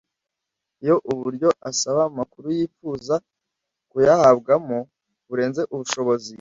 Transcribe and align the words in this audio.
Iyo 0.83 0.95
uburyo 1.11 1.49
usaba 1.69 2.01
amakuru 2.11 2.47
yifuza 2.57 3.15
kuyahabwamo 3.89 4.77
burenze 5.27 5.61
ubushobozi 5.73 6.29